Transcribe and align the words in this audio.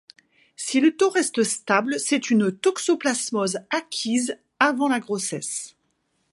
Si 0.55 0.79
le 0.79 0.97
taux 0.97 1.11
reste 1.11 1.43
stable, 1.43 1.99
c'est 1.99 2.31
une 2.31 2.51
toxoplamose 2.51 3.59
acquise 3.69 4.35
avant 4.59 4.87
la 4.87 4.99
grossesse. 4.99 5.75